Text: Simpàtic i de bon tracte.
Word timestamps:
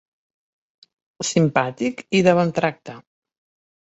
Simpàtic 1.31 2.01
i 2.21 2.21
de 2.29 2.33
bon 2.39 2.55
tracte. 2.61 2.97